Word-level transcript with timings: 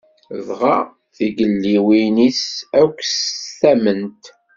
Dɣa 0.47 0.77
tigelliwin-is 1.15 2.43
akk 2.81 2.99
s 3.13 3.17
tamment. 3.59 4.23